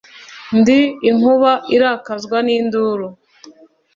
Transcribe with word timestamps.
Ndi 0.57 0.79
inkuba 1.09 1.51
irakazwa 1.75 2.37
n’induru. 2.45 3.07